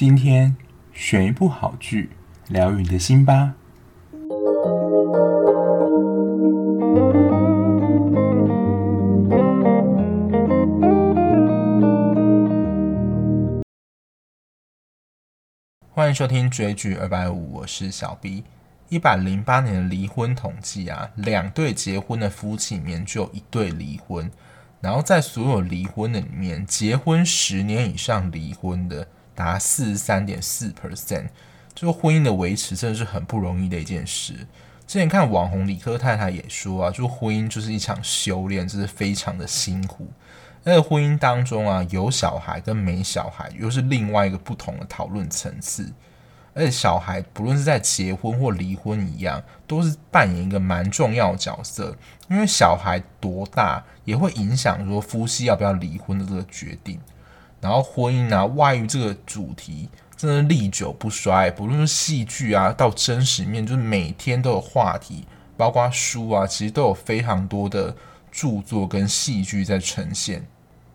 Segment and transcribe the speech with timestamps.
[0.00, 0.56] 今天
[0.92, 2.10] 选一部好剧，
[2.46, 3.56] 疗愈你的心吧。
[15.90, 18.44] 欢迎收听追剧二百五，我是小 B。
[18.88, 24.30] 一百零八年的离婚统计啊，两对结婚的夫妻里面就有一对离婚。
[24.80, 29.08] 然后在所有离婚的里面，结婚十年以上离婚的
[29.38, 31.28] 达四十三点四 percent，
[31.72, 34.34] 就婚姻的维持真的是很不容易的一件事。
[34.86, 40.08] 之前看网红理科太太也说啊，就婚姻就是一场修炼，就是非常的辛苦。
[40.64, 45.92] 那个婚姻当中啊，有小孩跟没小孩又是另外一个不同的讨论层次。
[46.54, 51.96] 而且小孩不论是在结婚或离婚一样，都是扮演一个蛮重要的角色。
[52.28, 56.98] 因为小孩多大也会影响说夫妻要不要离婚的这个决定。
[57.60, 65.24] 然后婚姻啊、外遇这个主题真的历久不衰，不论是戏剧啊到真实面，就是每天都有话题，
[65.56, 67.94] 包括书啊，其实都有非常多的
[68.30, 70.46] 著作跟戏剧在呈现。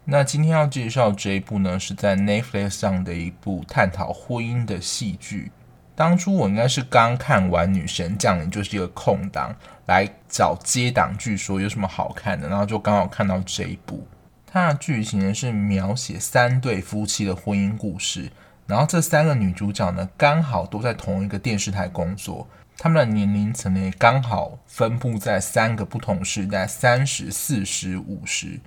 [0.05, 5.51] 那今天要介绍这一部呢，是在 Netflix 上的一部探讨婚姻的戏剧。
[5.95, 9.55] 当初我应该是刚看完《女神降临》，就是一个空档
[9.85, 14.05] 来找接档剧，说有什么好看的，然后就刚好看到这一部。
[14.53, 18.31] 它的剧情呢是描写三对夫妻的婚姻故事，
[18.67, 28.59] 然后这三个女主角呢刚好都在同一个电视台工作，她们的年龄层呢刚好分布在三个不同时代：三十、四十、五十。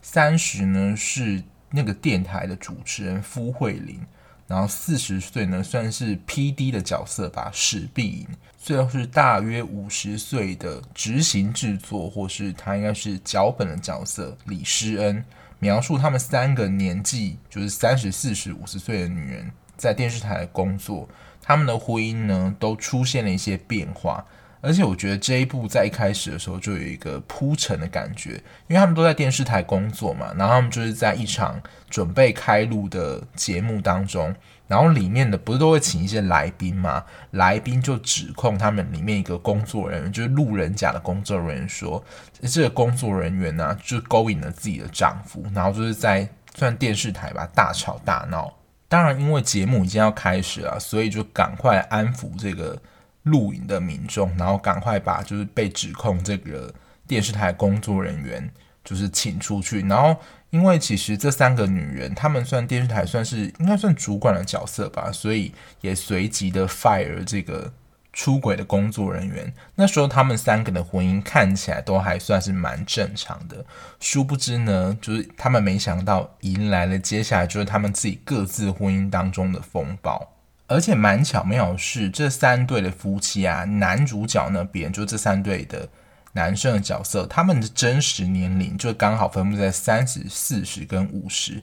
[0.00, 4.06] 三十呢是那个电台的主持人夫慧玲，
[4.46, 15.24] 然后四十岁呢算是 PD 的角色吧，史碧莹，最后是大约五十岁的执行制作或是他应该是脚本的角色李诗恩，
[15.58, 21.08] 描述他们三个年纪就是三十、四十、五十岁的女人在电视台工作，
[21.42, 24.24] 他们的婚姻呢都出现了一些变化。
[24.66, 28.32] 而且我觉得这一部在一开始的时候就有一个铺陈的感觉，
[28.66, 34.34] 因为他们都在电视台工作嘛，然后他们就是在一场准备开录的节目当中，
[34.66, 42.04] 然后里面的不是都会请一些来宾嘛，来宾就指控他们里面一个工作人员，就是路人甲的工作人员说，
[42.42, 48.52] 这个工作人员呢、就勾引了自己的丈夫，然后就是在算电视台吧大吵大闹。
[48.88, 52.76] 当然，因为节目已经要开始了，所以就赶快安抚这个。
[53.26, 56.72] 露营的民众，然后赶快把就是被指控这个
[57.06, 58.50] 电视台工作人员
[58.84, 59.80] 就是请出去。
[59.82, 60.16] 然后，
[60.50, 67.72] 因为其实这三个女人，她们算电视台算是应该算主管的角色吧，所以也随即的 fire 这个
[68.12, 69.52] 出轨的工作人员。
[69.74, 73.64] 那时候他们三个的婚姻看起来都还算是蛮正常的，
[73.98, 80.35] 殊不知呢，就是他们没想到迎来了接下来就是他们自己各自婚姻当中的风暴。
[80.66, 85.88] 而且蛮巧妙的是，这三对的夫妻啊，男主角那边就这三对的
[86.32, 91.62] 男生的角色，他们的真实年龄就刚好分布在三十、四十跟五十。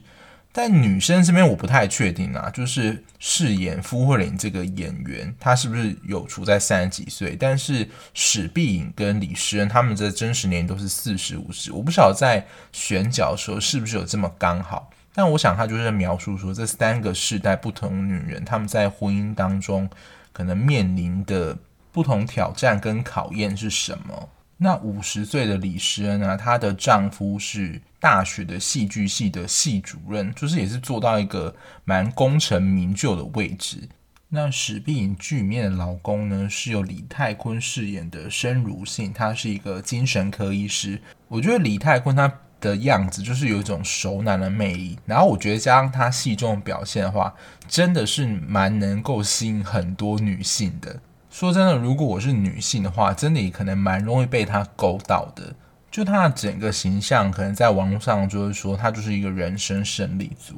[0.56, 7.34] 但女生这边我不太确定啊，就是饰演夫慧玲这个演员，她是不是有处在三十几岁？
[7.34, 14.90] 但是史碧颖跟李诗恩他们的真实年龄都是四十、五十，我不晓得在选角的时候是不是有这么刚好。
[15.16, 19.88] 但我想，他就是在描述说，这三个世代不同女人，她们在婚姻当中
[20.32, 21.56] 可能面临的
[21.92, 24.28] 不同挑战跟考验是什么。
[24.56, 31.54] 那五十岁的李诗恩啊，她的丈夫是大学的戏剧系的系主任，就是也是做到一个
[31.84, 33.88] 蛮功成名就的位置。
[34.30, 41.00] 那史碧颖剧里面的老公呢，是由李泰坤饰演的申如信，他是一个精神科医师。
[41.28, 42.40] 我觉得李泰坤他。
[42.64, 47.34] 的样子就是有一种熟男的魅力，然后我觉得加上他戏中的表现的话，
[47.68, 50.98] 真的是蛮能够吸引很多女性的。
[51.30, 55.54] 说真的，如果我是女性的话，真的可能蛮容易被他勾到的。
[55.90, 60.54] 就他的整个形象，可能在网络上就是说他就是一个人生胜利组。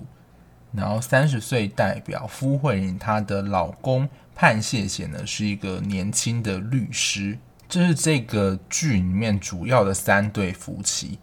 [0.73, 7.39] 然后三十岁代表夫慧玲，她的老公潘谢贤呢是一个年轻的律师，
[7.69, 11.19] 这是这个剧里面主要的三对夫妻。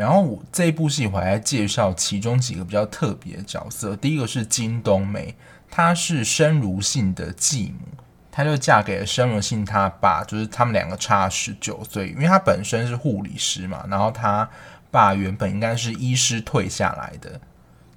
[0.00, 3.94] 然后我这部戏我还来介绍其中几个比较特别的角色。
[3.94, 5.34] 第一个是金冬梅，
[5.70, 7.86] 她是申如信的继母，
[8.32, 14.48] 她就嫁给了申如信他爸，就是他们两个差十九岁，因为她本身是护理师嘛，然后他
[14.90, 17.38] 爸原本应该是医师退下来的。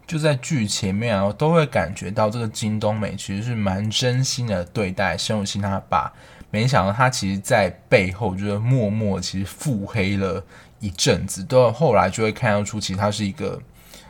[0.06, 6.12] 就在剧前面啊，都会感觉到这个金冬梅其实是蛮真心的对待申如信他爸，
[6.54, 10.42] 没想到他其实在背后就是默默其实腹黑了。
[10.80, 13.58] 一阵子，到后来就会看得出，其实他是一个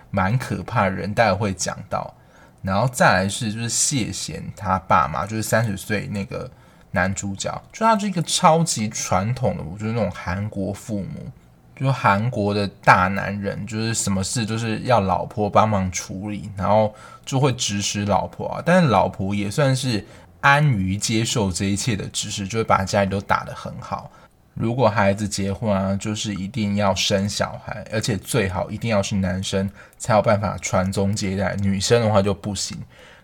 [0.09, 1.13] 蛮可怕的人。
[1.13, 2.11] 待会会讲到。
[2.63, 6.49] 然后再来是就是谢贤他爸妈，就是三十岁那个
[6.89, 11.29] 男主角，就他是一个超级传统的，我觉得那种韩国父母，
[11.75, 16.91] 就韩国的大男人，就是什么事都是要老婆帮忙处理，然后
[17.23, 20.03] 就会指使老婆啊，但是老婆也算是
[20.43, 24.11] 安于接受这一切的知识，就会把家里都打得很好。
[24.53, 32.77] 如果孩子结婚啊，就是一定要生小孩，而且最好一定要是男生才有办法传宗接代，女生的话就不行。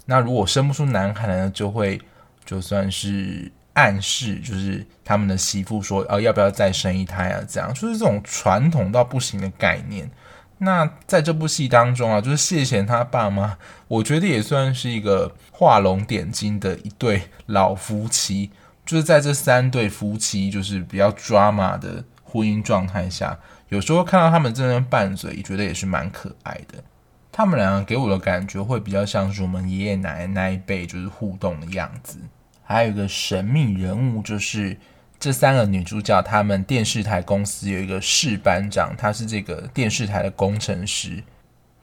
[0.06, 2.02] 那如果生不出男孩呢，就会
[2.46, 7.44] 就算是暗示，就是他们的媳妇说，哦，要不要再生一胎啊？
[7.46, 10.10] 这样就是这种传统到不行的概念。
[10.60, 13.58] 那在这部戏当中啊，就是谢贤他爸妈，
[13.88, 18.52] 我觉得也算是一个画龙点睛的一对老夫妻。
[18.86, 23.38] 就是在这三对夫妻就是比较 drama 的婚姻状态下，
[23.70, 26.84] 有时候看到他们这边拌嘴，觉得也是蛮可爱的。
[27.32, 32.18] 他们两个给我的感觉会比较像是我们爷爷奶奶那一辈就是互动的样子。
[32.64, 34.76] 还有一个神秘人物，就是
[35.20, 41.22] 这三个女主角，她们电视台公司有一个室班长，她是这个电视台的工程师。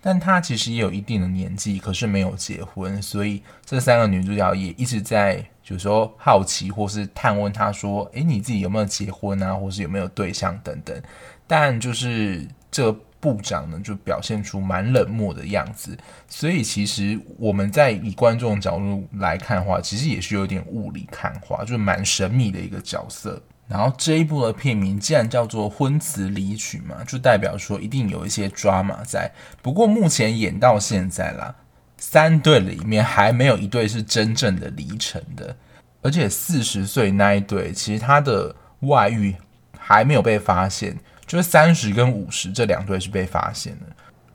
[0.01, 9.53] 但她其实也有一定的年纪，可是没有结婚，所以这三个女主角也一直在有时候好奇或是探问她说：“诶，你自己有没有结婚啊？
[9.53, 11.03] 或是有没有对象等等。”
[11.47, 12.91] 但就是这
[13.21, 15.97] 部长呢，就表现出蛮冷漠的样子，
[16.29, 23.43] 所以其实我们在以观众角度来看的话，其实也是有点雾里看花，就是蛮神秘的一个角色。
[23.69, 29.29] 然后这一部的片名既然叫做《婚词离曲》嘛，就代表说一定有一些 drama 在。
[29.61, 31.53] 不过目前演到现在啦，
[31.97, 35.57] 三对里面还没有一对是真正的离成的，
[36.01, 39.35] 而且四十岁那一对其实他的外遇
[39.77, 43.87] 还没有被发现，就是三十跟五十这两对是被发现的。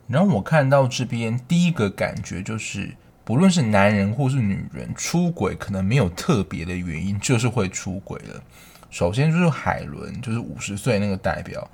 [0.08, 2.94] 然后我看到这边第一个感觉就是，
[3.24, 8.42] 不论是男人或是女人出轨，可能没有特别的原因，就是会出轨了。
[8.90, 11.66] 首先就是海伦，就是五十岁那个代表，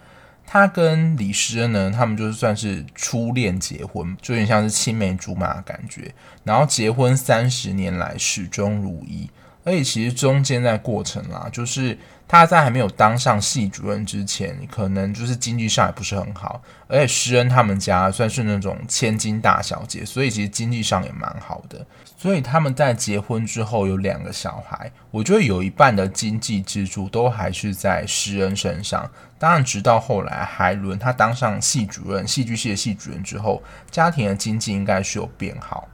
[0.46, 6.14] 他跟李施恩呢，他们就是算是初恋结婚，就有点像是青梅竹马的感觉。
[6.44, 9.28] 然后结婚三十年来始终如一，
[9.68, 11.98] 而且其实中间在过程啦，就是。
[12.30, 21.86] 他在还没有当上系主任之前，可能就是经济上也不是很好，而且施恩他们家算是那种千金大小姐，所以其实经济上也蛮好的。
[22.18, 29.10] 所以他们在结婚之后有两个小孩，我觉得有一半的经济支柱都还是在施恩身上。
[29.38, 35.88] 当然，直到后来海伦他当上系主任，戏剧系的系主任之后，家庭的经济应该是有变好。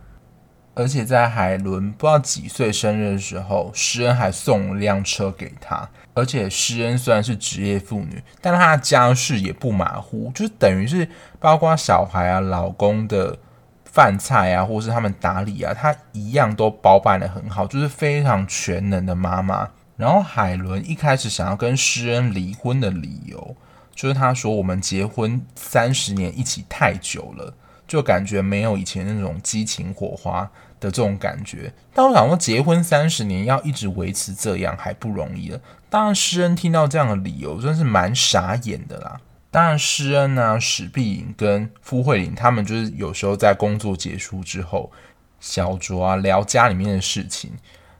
[0.74, 5.88] 而且在海伦不知道几岁生日的时候，施恩还送了辆车给他。
[6.14, 13.38] 而且施恩虽然是职业妇女，但她的家事也不马虎，就等于是包括小孩啊、老公的
[13.84, 19.68] 饭菜啊，或是他们打理啊，她一样都包办得很好，就是非常全能的妈妈。
[19.96, 23.56] 然后海伦一开始想要跟施恩离婚的理由，
[23.94, 27.54] 就是她说我们结婚三十年一起太久了。
[27.86, 30.50] 就感觉没有以前那种激情火花
[30.84, 35.58] 的这种感觉，但我想说，结婚三十年要一直维持这样还不容易了。
[35.88, 39.20] 当然，诗恩听到这样的理由，真是蛮傻眼的啦。
[39.50, 44.92] 当然，诗恩啊、史碧颖跟傅慧玲他们就是有时候在工作结束之后，
[45.40, 47.52] 小酌啊聊家里面的事情，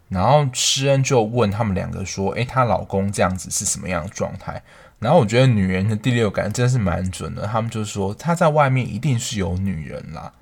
[0.09, 4.63] 然后诗恩就问他们两个说：“诶，她老公这样子是什么样的状态？”
[5.01, 10.33] 然后我觉得女人的第六感真是蛮准的，他们就说他在外面一定是有女人啦。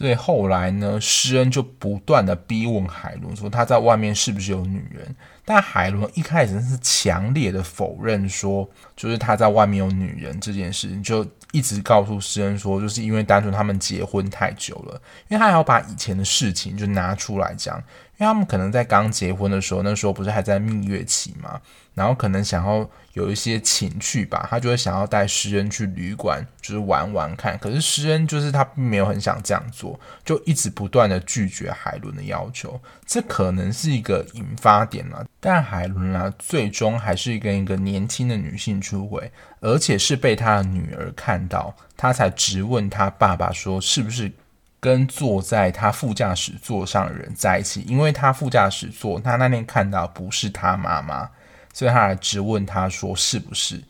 [0.00, 5.14] 所以后来呢，施恩就不断的逼问海伦说他在外面是不是有女人，
[5.44, 8.66] 但海伦一开始是强烈的否认说
[8.96, 14.94] 就是他在外面有女人这件事，就一直告诉施恩说就是因为单纯他们结婚太久了，
[15.28, 17.78] 因为他还要把以前的事情就拿出来讲，
[18.20, 21.60] 因为他们可能在刚结婚的时候，那时候不是还在蜜月期嘛，
[21.94, 22.88] 然后可能想要。
[23.14, 27.58] 有一些情趣吧，他就会想要带诗恩去旅馆，就是玩玩看。
[27.58, 32.80] 可是诗恩就是他并没有很想这样做，就一直不断的拒绝海伦的要求。
[33.04, 35.26] 这可能是一个引发点了。
[35.40, 44.30] 但海伦啊，最终还是跟一个年轻的女性出轨，而且是被他的女儿看到，他才质问他爸爸说，是不是
[44.80, 47.82] 跟坐在他副驾驶座上的人在一起？
[47.82, 51.28] 因为他副驾驶座，他那天看到不是他妈妈。
[51.72, 53.80] 所以他来质问他说是不是？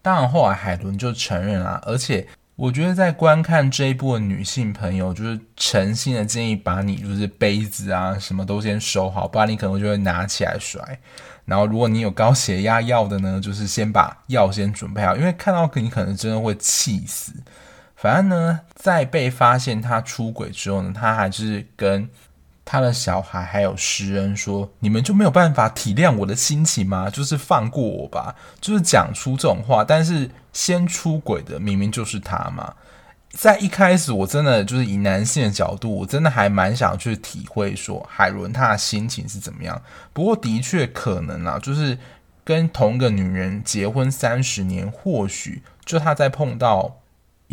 [0.00, 2.24] 当然后来海伦就承认了，而且
[2.54, 10.80] 我觉得在观看这一部的女性朋友，就是诚心的建议把你就是杯子啊什么都先收好，不然你可能就会拿起来摔。
[11.44, 17.32] 然后如果你有高血压药的呢，就是先把药先准备好，因为看到你可能真的会气死。
[18.04, 22.06] 反正呢，在被发现他出轨之后呢，他还是跟
[22.62, 27.08] 他的小孩还有诗恩说：“你们就没有办法体谅我的心情吗？
[27.08, 32.74] 就是放过我吧。”就是讲出这种话，但是先出轨的明明就是他嘛。
[33.30, 39.80] 在一开始，我真的就是以男性的角度，我真的还蛮想去体会说海伦她的心情是怎么样。
[40.12, 41.96] 不过的确可能啊，就是
[42.44, 47.00] 跟同一个女人结婚三十年，或许就他在碰到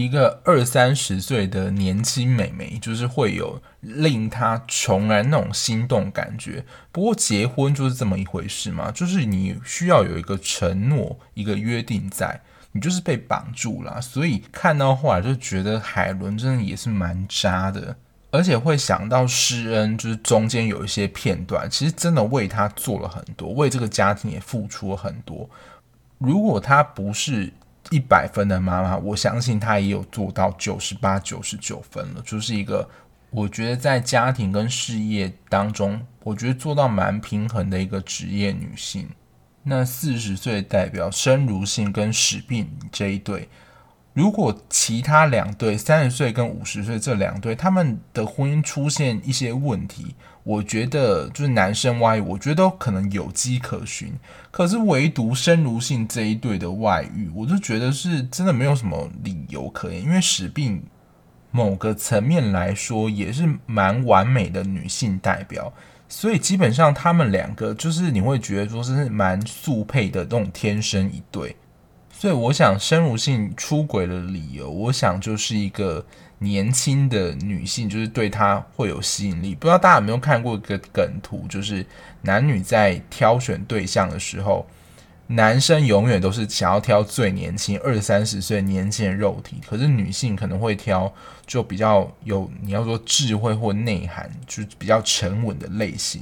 [0.03, 6.65] 一个二三十岁的年轻美眉，就是会有令他重燃那种心动感觉。
[6.91, 12.41] 不过结婚就是这么一回事嘛，就是你需要有一个承诺，一个约定在。
[12.73, 17.93] 你就是被绑住了，所以看到后来就觉得海伦真的也是蛮渣的，
[18.31, 25.49] 而且会想到施恩，就是中间有一些片段，其实真的为他做了很多，为这个家庭也付出了很多。
[26.17, 27.51] 如果他不是
[27.91, 32.89] 一百分的妈妈，我相信她也有做到九十八、九十九分了，就是一个
[33.29, 39.07] 我觉得在家庭跟事业当中，我觉得做到蛮平衡的一个职业女性。
[39.63, 43.47] 那四十岁代表生如性跟史碧敏这一对，
[44.13, 54.13] 如果其他两对三十岁跟五十岁这两对他们的婚姻出现一些问题，我觉得就是男生外遇，我觉得可能有迹可循。
[54.49, 60.83] 可是唯独申如信这一对的外遇，我就觉得是真的没有什么理由可言，因为史病
[61.51, 65.71] 某个层面来说也是蛮完美的女性代表。
[66.09, 71.55] 所以基本上他们两个就是你会觉得说是蛮速配的这种天生一对。
[72.11, 76.05] 所以我想申如信出轨的理由，我想就是一个
[76.43, 79.55] 年轻的女性，就是对他会有吸引力。
[79.55, 81.85] 不知道大家有没有看过一个梗图，就是
[82.23, 84.67] 男女在挑选对象的时候。
[85.27, 91.09] 男生永远都是想要挑最年轻二三十岁年轻的肉体，可是女性可能会挑
[91.47, 96.21] 就比较有你要说智慧或内涵，就是比较沉稳的类型。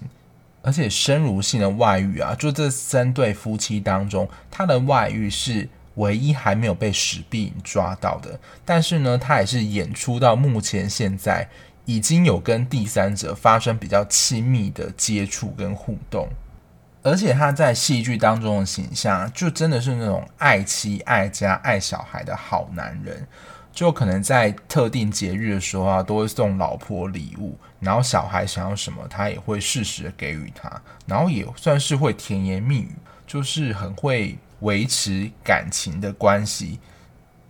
[0.61, 5.67] 而且申如性的外遇啊，就这三对夫妻当中，他的外遇是
[5.99, 8.39] 唯一还没有被史碧颖抓到的。
[8.65, 11.47] 但是呢，他也是演出到目前现在
[11.85, 16.27] 已经有跟第三者发生比较亲密的接触跟互动。
[17.01, 23.25] 而且他在戏剧当中的形象，就真的是那种爱妻、爱家、爱小孩的好男人。
[23.71, 30.69] 就可能在特定节日的时候啊，都会送老婆礼物，然后小孩想要什么，他也会适时的给予他，
[31.05, 32.91] 然后也算是会甜言蜜语，
[33.25, 36.79] 就是很会维持感情的关系。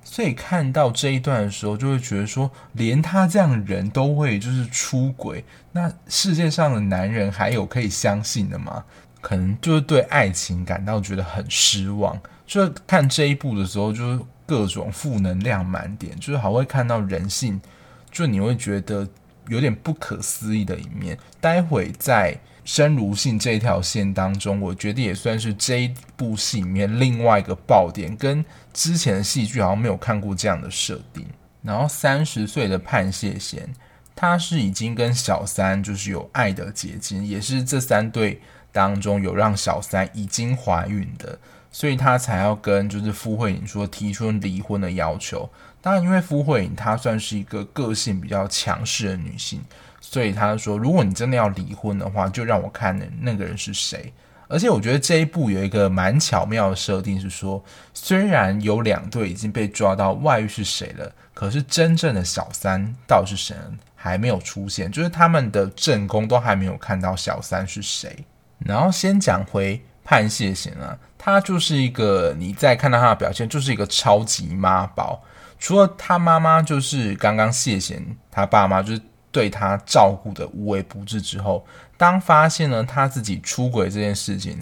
[0.03, 8.83] 所以看到这一段的时候，就会觉得说，连他这样人都会就是出轨，那世界上的男人还有可以相信的吗？
[9.21, 17.61] 可能就是对爱情感到觉得很失望，就看这一部的时候，就是各种负能量满点，就是好会看到人性，
[18.09, 19.07] 就你会觉得
[19.47, 21.15] 有点不可思议的一面。
[21.39, 31.25] 待会在生如信这条线当中，我觉得也算是这一部戏里面另外一个爆点，跟之前的戏剧好像没有看过这样的设定。
[31.61, 33.73] 然后三十岁的潘谢贤，
[34.15, 38.41] 他是已经跟小三就是有爱的结晶，也是这三对。
[38.71, 41.39] 当中有让小三已经怀孕的，
[41.71, 45.49] 所以他才要跟就是傅慧颖说提出离婚的要求。
[45.81, 49.59] 当然，因为傅慧颖她算是一个个性比较强势的女性，
[50.01, 54.13] 所以他说，如果你真的要离婚的话，就让我看那个人是谁。
[54.47, 57.63] 而且我觉得这一部有一个蛮巧妙的设定，是说
[57.93, 63.55] 虽然有两对已经被抓到外遇是谁了，可是真正的小三到底是谁
[63.93, 68.25] 还没有出现，就是他们的正宫都还没有看到小三是谁。
[68.57, 75.23] 然后先讲回判谢贤啊，他就是一个你再看到他的表现，就是一个超级妈宝。
[75.59, 79.01] 除了他妈妈就是刚刚谢贤他爸妈就是
[79.31, 81.65] 对他照顾的无微不至之后，
[81.97, 84.61] 当发现了他自己出轨这件事情，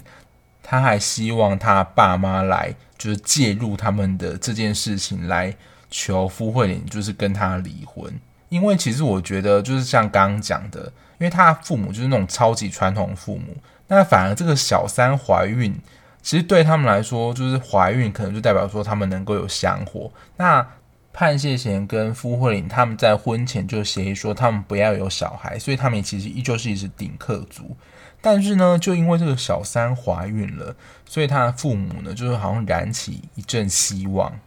[0.62, 5.54] 他还希望他爸妈来就是介入他们的这件事情，来
[5.90, 8.12] 求傅慧玲就是跟他离婚。
[8.48, 10.80] 因为其实我觉得就是像刚刚讲的，
[11.18, 13.56] 因为他的父母就是那种超级传统父母。
[13.88, 15.74] 那反而这个小三怀孕，
[16.22, 20.10] 其实对他们来说，就是怀孕可能就代表说他们能够有香火。
[20.36, 20.66] 那
[21.12, 27.76] 潘谢贤跟傅慧玲他们在婚前就协议说他们不要有小孩，所以他们其实依旧是一只顶客族。
[28.20, 30.74] 但是呢，就因为这个小三怀孕了，
[31.06, 34.38] 所以他的父母呢，就是好像燃起一阵希望，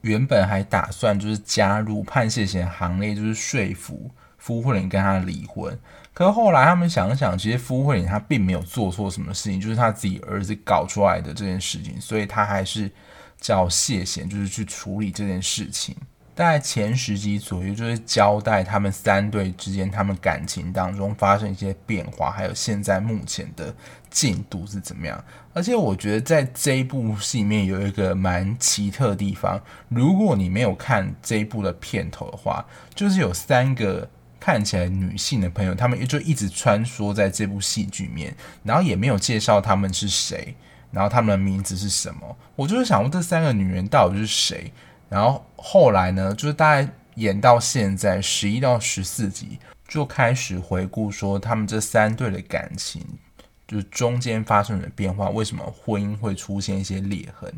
[0.00, 5.78] 原本还打算就是加入潘谢贤行列，就是说服傅慧玲跟他离婚。
[6.12, 12.90] 可是后来他们想想，其实傅慧玲她并没有做错什么事情，就是他自己儿子搞出来的这件事情，所以他还是
[13.42, 15.94] 叫谢贤就是去处理这件事情。
[16.34, 23.74] 大概前十集左右，就是交代他们三对之间，他们感情当中发生一些变化，还有现在目前的
[24.08, 25.22] 进度是怎么样。
[25.52, 34.08] 而且我觉得在这一部戏里面有一个蛮奇特的地方，如果你没有看这一部的片头的话，就是有三个
[34.40, 38.34] 看起来女性的朋友，他们就一直穿梭在这部戏剧面，
[38.64, 40.56] 然后也没有介绍他们是谁，
[40.92, 42.36] 然后他们的名字是什么。
[42.54, 44.72] 我就是想问这三个女人到底是谁？
[45.08, 49.58] 然后后来呢，就是大概演到现在十一到十四集，
[49.88, 53.04] 就开始回顾说他们这三对的感情，
[53.66, 57.52] 就是中间发生的变化，为什么婚姻会出现一些裂痕，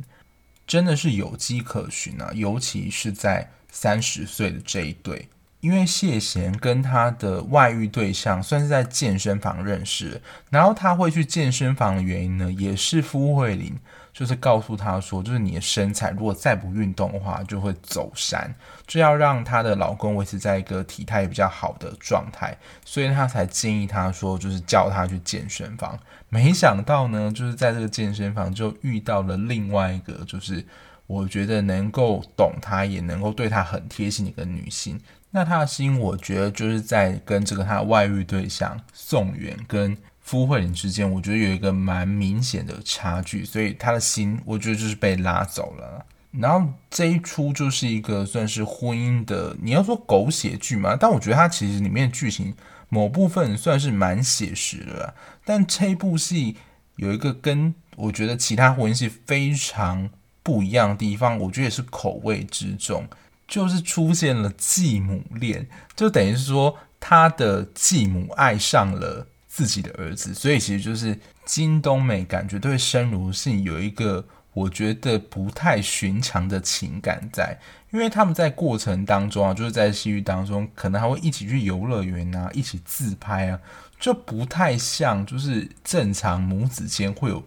[0.66, 2.32] 真的是有迹可循啊！
[2.34, 5.28] 尤其是在三十岁的这一对，
[5.64, 13.74] 因为谢贤跟他的外遇对象算是在健身房认识，然后他会去健身房的原因呢，也是夫慧玲。
[14.12, 18.54] 就是告诉他说，就是你的身材如果再不运动的话，就会走山，
[18.86, 25.98] 就要让她的老公维持在一个体态比较好的状态，所以他才建议他说，就是叫他去健身房。
[26.28, 30.64] 没想到呢，就是在这个健身房就遇到了另外一个，就是
[31.08, 35.00] 我觉得能够懂他，也能够对他很贴心的一个女性。
[35.34, 39.94] 那他的心，我觉得就是在跟这个他的外遇对象宋元跟。
[40.24, 46.06] 夫慧玲之间，我觉得有一个蛮明显的差距，所以他的心，我觉得就是被拉走了。
[46.30, 52.54] 然后这一出就是一个算是婚姻的，你要说狗血剧嘛，但我觉得它其实里面剧情
[52.88, 55.14] 某部分算是蛮写实的。
[55.44, 56.56] 但这一部戏
[56.96, 60.08] 有一个跟我觉得其他婚姻戏非常
[60.42, 63.06] 不一样的地方，我觉得也是口味之重，
[63.46, 69.26] 就是出现了继母恋，就等于是说他的继母爱上了。
[69.46, 77.58] 自己的儿子，所以其实就是金东美感觉对生如信有一个我觉得不太寻常的情感在，
[77.90, 83.60] 因为他们在过程当中啊，就是在戏剧当中，可能还会一起去游乐园啊，一起自拍啊，
[84.00, 87.42] 就不太像就是正常母子间会有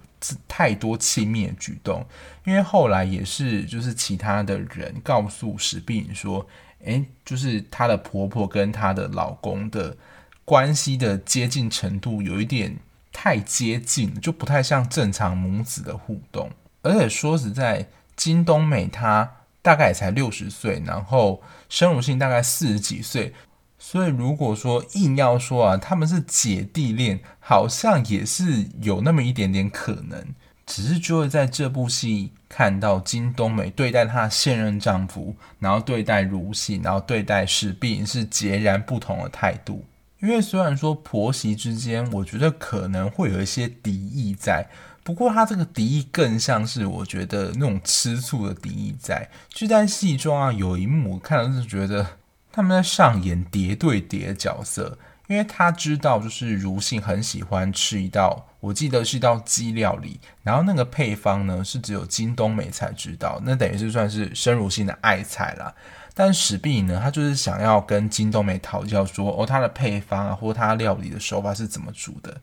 [0.48, 2.06] 太多亲密的举动。
[2.46, 6.48] 因为后来也是就是其他的人告诉史碧颖说，
[6.84, 9.98] 诶，就是她的婆婆跟她的老公的。
[10.46, 12.78] 关系的接近程度有一点
[13.12, 16.50] 太接近，就不太像正常母子的互动。
[16.88, 19.30] 而且说实在，金东美她
[19.62, 23.34] 大概也才六十岁，然后申如信大概四十几岁，
[23.78, 30.26] 所以如果说硬要说啊，他们是姐弟恋，好像也是有那么一点点可能。
[30.66, 39.86] 只是就会在这部戏看到金东美对待她的现任丈夫，然后对待如信，然后对待史碧是截然不同的态度。
[40.20, 44.68] 因为虽然说婆媳之间，我觉得可能会有一些敌意在，
[45.08, 49.30] 不过他这个敌意更像是我觉得那种吃醋的敌意在。
[49.48, 52.06] 就在戏中啊，有一幕我看到是觉得
[52.52, 65.74] 他们在上演叠对叠的角色，因为他知道就是如信很喜欢吃一道，我记得是一道鸡料理，然后那个配方呢是只有金东美才知道，那等于是算是申如信的爱菜啦。
[66.14, 72.42] 但史碧呢，他就是想要跟金东梅讨教说，哦，他的配方啊，或他料理的手法是怎么煮的。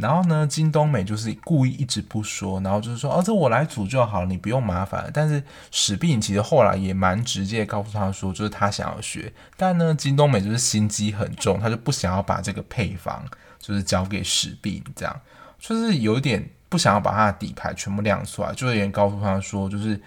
[0.00, 5.10] 然后呢，金东美就是故意一直不说，然后就是说，哦，这我来煮就好，你不用麻烦。
[5.12, 9.32] 但是史碧其实后来也蛮直接告诉他说，就是他想要学。
[9.56, 13.24] 但呢，金东美就是心机很重，他就不想要把这个配方
[13.58, 15.20] 就是交给史碧，这样
[15.58, 20.00] 就是有点不想要把他的底牌全部亮出来，就有点告诉他说，就是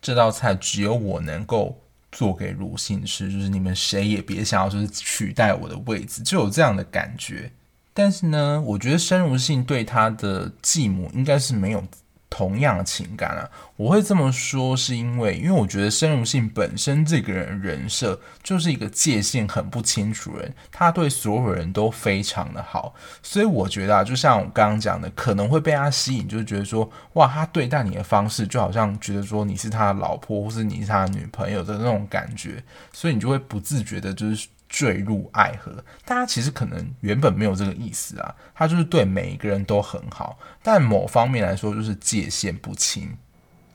[0.00, 1.78] 这道菜只有我能够。
[2.10, 7.52] 做给如信吃，就是你们谁也别想要，就是取代我的位置，就有这样的感觉。
[7.98, 11.82] 但是呢，我觉得申如信对他的继母应该是没有。
[12.30, 34.46] 同样的情感啊，我会这么说，是因为，因为我觉得申如信本身这个人人设就是一个界限很不清楚人，他对所有人都非常的好，所以我觉得啊，就像我刚刚讲的，可能会被他吸引，就是觉得说，哇，他对待你的方式就好像觉得说你是他的老婆，或是你是他的女朋友的那种感觉，所以你就会不自觉的，就是。
[34.68, 43.16] 坠入爱河，大家其实可能原本没有这个意思啊，他就是对每一个人都很好，但某方面来说就是界限不清。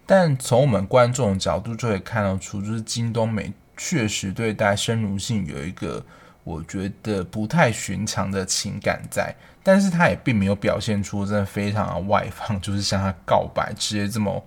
[0.05, 6.05] 但从我们观众的角度就会看得出，就是金东美确实对待申如信有一个
[6.43, 14.45] 我觉得不太寻常的情感在，但是他也并没有表现出真的非常的外放，就是向他告白，直接这么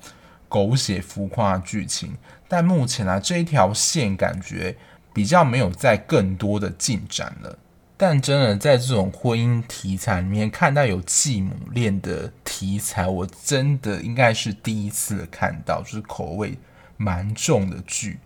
[0.48, 2.16] 狗血浮夸的剧情。
[2.46, 4.76] 但目前啊，这一条线感觉。
[5.16, 7.58] 比较没有再更多的进展了，
[7.96, 16.58] 但真的在这种婚姻题材里面看到有继母恋的题材，我真的应该是第一次看到，就是口味
[16.98, 18.18] 蛮重的剧。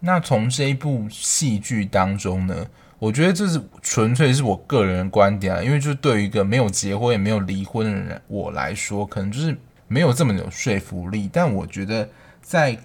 [0.00, 2.66] 那从这一部戏剧当中呢，
[2.98, 11.30] 我觉得这是纯粹是我个人的观点啊，因为就对于一个没有结婚也没有离婚的人我来说，可能就是没有这么有说服力。
[11.32, 12.08] 但我觉得
[12.40, 12.76] 在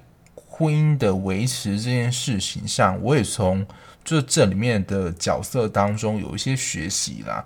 [0.57, 3.65] 婚姻的维持这件事情上，我也从
[4.03, 7.45] 就这里面的角色当中有一些学习啦。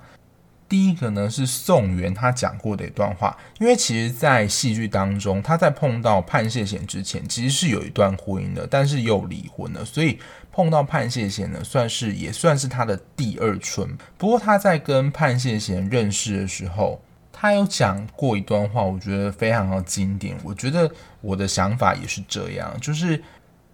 [0.69, 10.17] 第一个呢是宋元他讲过的一段话，因为其实，在戏剧当中，他在碰到潘谢贤之前，其实是有一段婚姻的，但是又离婚了，所以
[10.49, 13.97] 碰到潘谢贤呢，算是也算是他的第二春。
[14.17, 17.01] 不过他在跟潘谢贤认识的时候，
[17.41, 20.37] 他有讲过一段话，我觉得非常的经典。
[20.43, 20.87] 我觉得
[21.21, 23.19] 我的想法也是这样，就是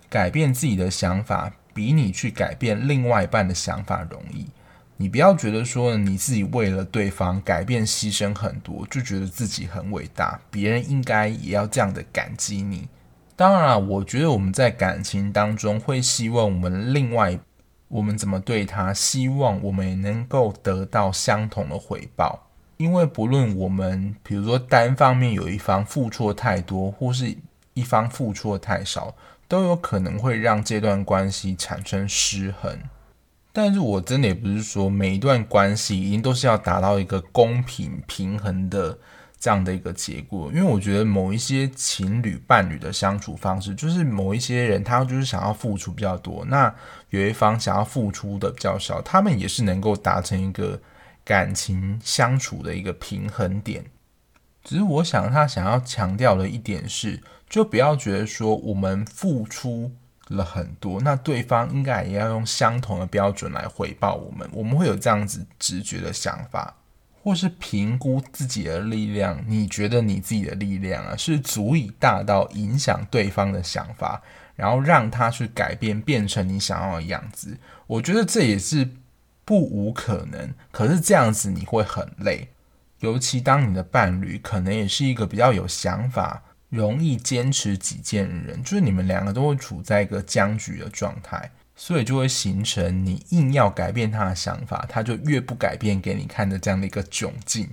[0.09, 4.47] 改变自己的想法，比你去改变另外一半的想法容易。
[4.95, 12.87] 你不要觉得说你自己为了对方改变牺牲很多，就觉得自己很伟大，别人应该也要这样的感激你。
[13.35, 17.37] 当然了，我觉得我们在感情当中会希望我们另外
[17.89, 22.46] 我们怎么对他，希望我们能够得到相同的回报。
[22.77, 27.35] 因为不论我们比如说单方面有一方付出太多，或是
[27.73, 29.15] 一方付出太少，
[29.47, 32.79] 都有可能会让这段关系产生失衡。
[33.51, 38.95] 但是我真的也不是说每一段关系一定都是要达到一个公平平衡的
[39.39, 46.71] 这样的一个结果，因为我觉得某一些情侣伴侣的相处方式，就是某一些人他就是想要付出比较多，那
[47.09, 50.79] 有一方想要付出的比较少，他们也是能够达成一个
[51.27, 53.83] 感情相处的一个平衡点。
[54.63, 59.91] 只是我想他想要强调的一点是，就不要觉得说我们付出
[60.29, 64.49] 了很多，那对方应该也要用相同的标准来回报我们。
[64.53, 66.73] 我们会有这样子直觉的想法，
[67.21, 69.43] 或是评估自己的力量。
[69.45, 74.21] 你觉得你自己的力量啊，是足以大到影响对方的想法，
[74.55, 77.57] 然后让他去改变，变成你想要的样子。
[77.85, 78.89] 我觉得这也是
[79.47, 80.53] 不无可能。
[80.71, 82.49] 可是这样子你会很累，
[82.99, 86.43] 尤其当你的伴侣可能也是一个比较有想法。
[86.69, 97.69] 容易坚持己见的人，就是你们两个都会处在一个僵局的状态，所以就会形成你硬要改变他的想法，他就越不改变给你看的这样的一个窘境。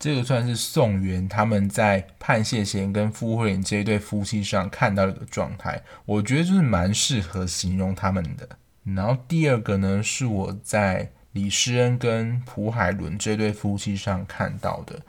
[0.00, 8.48] 这个算是宋元他们在潘谢贤跟傅慧玲这一对夫妻上看到的一个状态，我觉得就是蛮适合形容他们的。
[8.84, 15.00] 然后第二个呢，是我在李施恩跟朴海伦这对夫妻上看到的，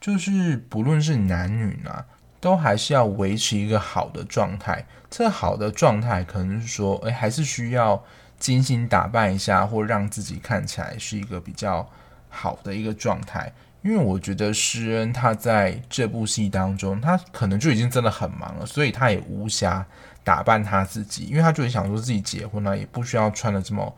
[0.00, 2.04] 就是不论是男女呢。
[2.38, 4.84] 都还是要维持一个好的状态。
[5.10, 8.00] 这好的状态可能是说，哎，还是需要
[8.38, 11.90] 精心打扮一下，或让自己看起来是一个比较
[12.28, 13.52] 好的一个状态。
[13.82, 19.82] 因为我觉得施恩他在这部戏当中，他可能就已经真的很忙了，所以他也无暇
[20.26, 21.26] 打扮他自己。
[21.26, 23.96] 因为他就想说自己结婚了，也不需要穿的这么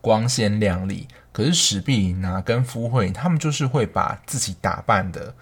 [0.00, 1.06] 光鲜亮丽。
[1.32, 5.32] 可是史碧玲啊，跟夫慧他们就是会把自己打扮的。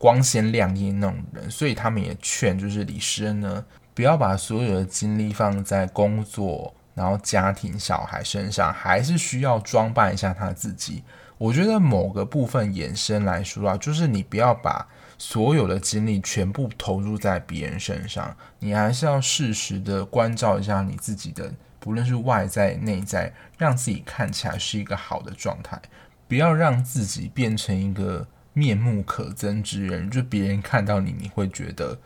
[0.00, 11.02] 光鲜亮丽那种人，所以他们也劝，就是李诗恩呢，不要把所有的精力放在工作，然后家庭、小孩身上，还是需要装扮一下他自己。
[11.36, 14.86] 我觉得某个部分延伸来说啊，就是你不要把
[15.18, 25.78] 所有的精力全部投入在别人身上，你还是要适时的关照一下你自己的，不论是外在、内在，让自己看起来是一个好的状态，
[26.26, 28.26] 不要让自己变成一个。
[28.54, 31.96] 面目可憎之人，就别人看到你，你会觉得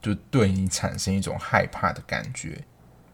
[0.00, 2.64] 就对你产生一种害怕的感觉，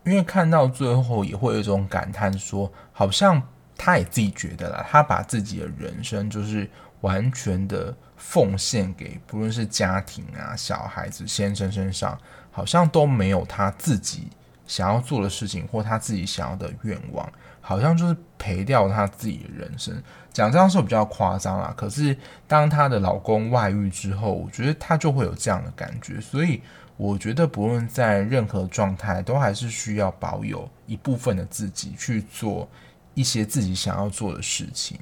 [0.04, 3.42] 因为看到最后也会有一种感叹，说好像
[3.78, 6.68] 他也自己觉得啦，他把自己的人生就是
[7.00, 12.16] 完全的奉献给不论是家庭啊、小孩子、先生身上，
[12.52, 14.28] 好像都没有他自己
[14.66, 17.30] 想要做的事情或他自己想要的愿望。
[17.64, 21.72] 好像就是赔掉他自己的人生，讲这样是比较夸张啦。
[21.76, 22.16] 可是
[22.48, 26.20] 当她的老公外遇之后，我觉得她就会有这样的感觉。
[26.20, 26.60] 所以
[26.96, 32.68] 我觉得不论在任何状态，都还是需要保有一部分的自己去做
[33.14, 34.98] 一些自己想要做的事情，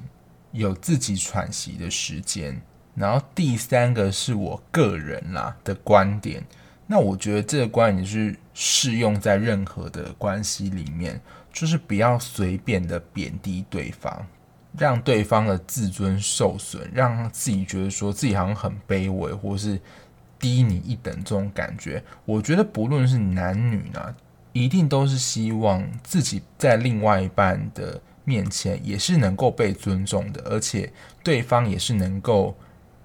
[0.51, 2.61] 有自己喘息的时间。
[2.95, 6.43] 然后第三个是我个人啦的观点，
[6.87, 11.19] 那我觉得这个观点是适用在任何的关系里面。
[11.53, 14.25] 就是不要随便的贬低对方，
[14.77, 19.77] 让对方的自尊受损，让自己觉得说自己好像很卑微，或是
[20.39, 22.01] 低你一等这种感觉。
[22.23, 24.15] 我觉得不论是男女呢，
[24.53, 30.89] 一定都是希望自己在另外一半的面前也是能够被尊重的，而且
[31.21, 32.55] 对方也是能够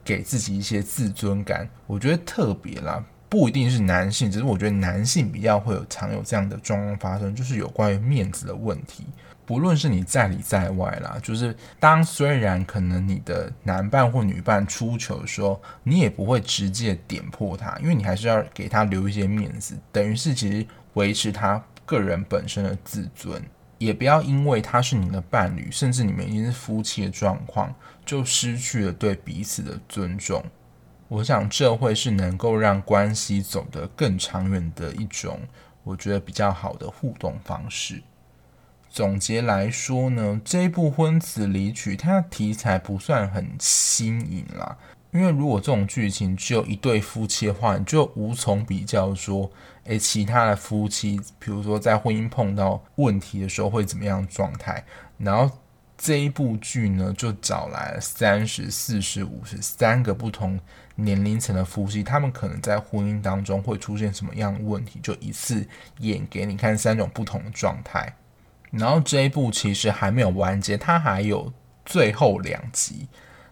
[0.06, 1.68] 给自己一些自尊感。
[1.86, 9.04] 我觉得特别啦，不一定是男性，只是我觉得男性比较会有常有这样的状况发生，就是有关于面子的问题。
[9.44, 23.40] 不论是你在里在外啦，就是当虽然可能你的男伴或女伴出糗的时候，你也不会直接点破他，因为你还是要给他留一些面子，等于是其实维持他个人本身的自尊，
[23.78, 30.42] 也不要因为他是你的伴侣，甚至你们已经是夫妻的状况，就失去了对彼此的尊重。
[31.08, 35.40] 我想这会是能够让关系走得更长远的一种，
[35.84, 38.02] 我觉得比较好的互动方式。
[38.88, 44.76] 总结来说呢，这部《婚词离曲》它的题材不算很新颖啦。
[45.16, 49.50] 因为如果这种剧情只有一对夫妻的话，你就无从比较说，
[49.84, 54.84] 诶，其他的夫妻，比如说在婚姻碰到问题的时候会怎么样状态。
[55.16, 55.50] 然后
[55.96, 60.60] 这一部剧呢，就找来了三十、四十、五十三个不同
[60.96, 65.66] 年龄层的夫妻，他们可能在婚姻当中会出现什么样的问题，就一次
[66.00, 68.14] 演给你看三种不同的状态。
[68.70, 71.50] 然后这一部其实还没有完结，它还有
[71.86, 73.06] 最后两集。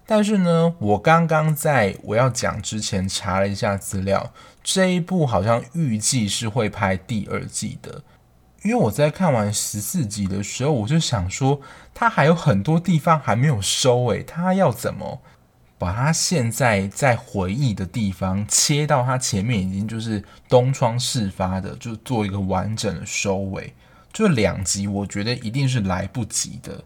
[0.07, 8.03] 但是呢，我刚刚在我要讲之前查了一下资料，这一部好像预计是会拍第二季的。
[8.63, 11.61] 因为我在看完十四集的时候，我就想说，
[11.93, 15.21] 它还有很多地方还没有收，诶，它要怎么
[15.79, 23.75] 把它现在在回忆的地方切到它前面已经就是东窗事发的，就做一个完整的收尾。
[24.13, 26.83] 就两集，我觉得一定是来不及的，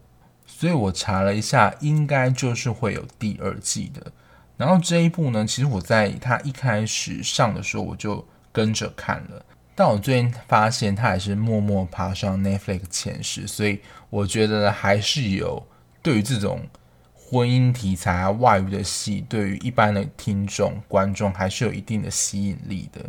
[0.59, 4.11] 所以我查了一下，应该就是会有第二季的。
[4.57, 15.65] 然后这一部呢，其实我在它一开始上的时候，我就跟着看了，但我最近发现它还是默默爬上 Netflix 前十，所以我觉得还是有
[16.01, 16.67] 对于这种
[17.13, 22.99] 婚姻题材啊、外遇的戏，对于一般的听众观众还是有一定的吸引力的。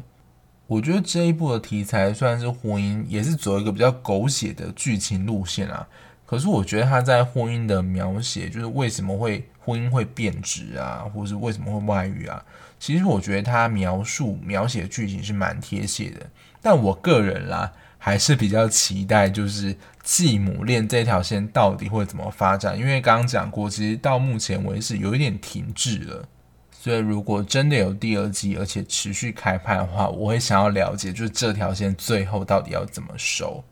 [0.68, 5.88] 我觉得这一部的题材算是婚姻，也是走一个比较狗血的剧情路线啊。
[6.30, 12.40] 可是我觉得他在婚姻的描写，就是为什么会婚姻会变质啊，或是为什么会外遇啊？
[12.78, 16.24] 其实我觉得他描述描写的剧情是蛮贴切的。
[16.62, 26.28] 但我个人啦，还是比较期待就是继母恋这条线到底会怎么发展，因为刚刚讲过，其实到目前为止有一点停滞了。
[26.70, 33.64] 所以，如果真的有第二季，而且持续开拍的话，我会想要了解，就是这条线最后到底要怎么收。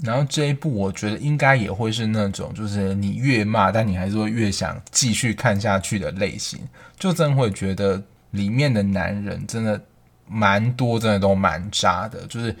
[0.00, 6.58] 然后这一部，我觉得应该也会是那种，就是你越骂，但你还是会越想继续看下去的类型。
[6.98, 9.80] 就真会觉得里面的男人真的
[10.26, 12.26] 蛮多，真的都蛮渣的。
[12.26, 12.56] 就是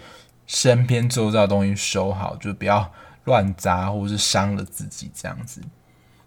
[0.46, 2.92] 身边周遭的东西收好，就不要
[3.24, 5.60] 乱砸，或是伤了自己这样子。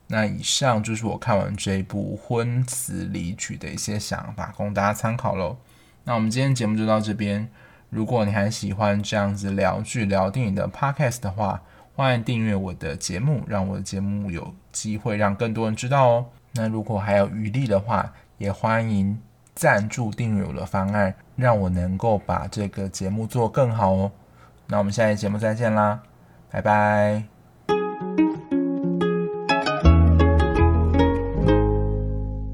[0.08, 5.58] 那以上就是我看完这一部《婚词离曲》的一些想法，供大家参考喽。
[6.04, 7.50] 那我们今天节目就到这边。
[7.96, 11.62] 如果你还喜欢这样子聊剧、聊电影的 podcast 的话，
[11.96, 16.26] 欢迎订阅我的节目，让我的节目有机会让更多人知道哦。
[16.52, 19.18] 那如果还有余力的话，也欢迎
[19.54, 24.12] 赞助订阅我的方案，让我能够把这个节目做更好哦。
[24.68, 26.02] 那我们下期节目再见啦，
[26.52, 27.35] 拜拜。